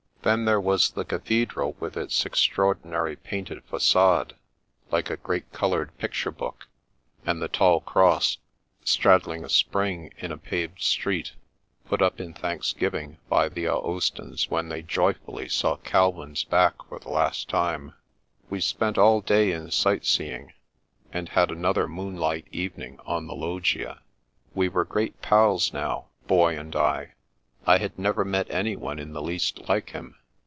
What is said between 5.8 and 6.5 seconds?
picture